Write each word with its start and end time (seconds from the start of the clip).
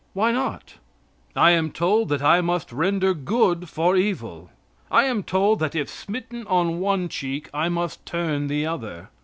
Why 0.13 0.31
not? 0.31 0.77
I 1.35 1.51
am 1.51 1.69
told 1.71 2.09
that 2.09 2.23
I 2.23 2.41
must 2.41 2.71
render 2.71 3.13
good 3.13 3.69
for 3.69 3.95
evil. 3.95 4.49
I 4.89 5.03
am 5.03 5.21
told 5.21 5.59
that 5.59 5.75
if 5.75 5.89
smitten 5.91 6.47
on 6.47 6.79
one 6.79 7.07
cheek 7.07 7.51
I 7.53 7.69
must 7.69 8.03
turn 8.03 8.47
the 8.47 8.65
other. 8.65 9.09